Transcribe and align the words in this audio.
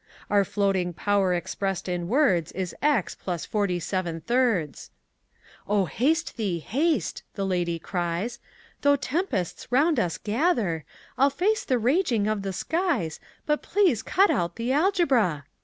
Our 0.31 0.43
floating 0.43 0.93
power 0.93 1.31
expressed 1.35 1.87
in 1.87 2.07
words 2.07 2.51
Is 2.53 2.73
X 2.81 3.15
+ 3.21 3.23
47/3" 3.23 4.89
"Oh, 5.67 5.85
haste 5.85 6.37
thee, 6.37 6.57
haste," 6.57 7.21
the 7.35 7.45
lady 7.45 7.77
cries, 7.77 8.39
"Though 8.81 8.95
tempests 8.95 9.71
round 9.71 9.99
us 9.99 10.17
gather 10.17 10.85
I'll 11.19 11.29
face 11.29 11.63
the 11.63 11.77
raging 11.77 12.25
of 12.27 12.41
the 12.41 12.51
skies 12.51 13.19
But 13.45 13.61
please 13.61 14.01
cut 14.01 14.31
out 14.31 14.55
the 14.55 14.71
Algebra." 14.71 15.45